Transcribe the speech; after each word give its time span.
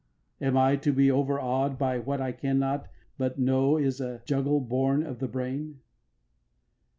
Am 0.41 0.57
I 0.57 0.77
to 0.77 0.91
be 0.91 1.11
overawed 1.11 1.77
By 1.77 1.99
what 1.99 2.19
I 2.21 2.31
cannot 2.31 2.89
but 3.19 3.37
know 3.37 3.77
Is 3.77 4.01
a 4.01 4.23
juggle 4.25 4.59
born 4.59 5.03
of 5.03 5.19
the 5.19 5.27
brain? 5.27 5.81